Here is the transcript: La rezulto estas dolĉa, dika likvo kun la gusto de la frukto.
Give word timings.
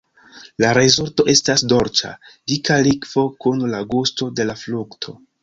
La 0.63 0.69
rezulto 0.77 1.25
estas 1.33 1.63
dolĉa, 1.73 2.13
dika 2.53 2.79
likvo 2.89 3.27
kun 3.47 3.63
la 3.75 3.83
gusto 3.93 4.33
de 4.41 4.49
la 4.53 4.59
frukto. 4.65 5.17